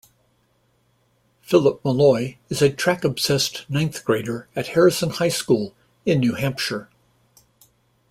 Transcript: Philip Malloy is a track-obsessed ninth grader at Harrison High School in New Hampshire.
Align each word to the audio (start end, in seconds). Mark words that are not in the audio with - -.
Philip 1.43 1.85
Malloy 1.85 2.37
is 2.49 2.63
a 2.63 2.71
track-obsessed 2.73 3.69
ninth 3.69 4.03
grader 4.03 4.47
at 4.55 4.69
Harrison 4.69 5.11
High 5.11 5.29
School 5.29 5.75
in 6.07 6.21
New 6.21 6.33
Hampshire. 6.33 6.89